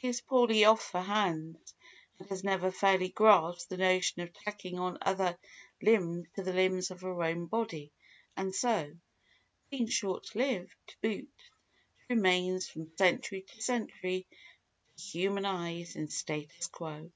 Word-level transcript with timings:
She 0.00 0.06
is 0.08 0.22
poorly 0.22 0.64
off 0.64 0.82
for 0.82 1.02
hands, 1.02 1.74
and 2.18 2.26
has 2.30 2.42
never 2.42 2.70
fairly 2.70 3.10
grasped 3.10 3.68
the 3.68 3.76
notion 3.76 4.22
of 4.22 4.32
tacking 4.32 4.78
on 4.78 4.96
other 5.02 5.38
limbs 5.82 6.26
to 6.36 6.42
the 6.42 6.54
limbs 6.54 6.90
of 6.90 7.02
her 7.02 7.22
own 7.22 7.44
body 7.48 7.92
and 8.34 8.54
so, 8.54 8.96
being 9.68 9.86
short 9.86 10.34
lived 10.34 10.74
to 10.86 10.96
boot, 11.02 11.30
she 11.36 12.14
remains 12.14 12.66
from 12.66 12.96
century 12.96 13.42
to 13.42 13.60
century 13.60 14.26
to 14.96 15.02
human 15.04 15.44
eyes 15.44 15.96
in 15.96 16.08
statu 16.08 16.66
quo. 16.72 17.12